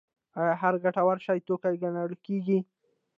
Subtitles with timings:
[0.39, 2.59] آیا هر ګټور شی توکی ګڼل کیږي؟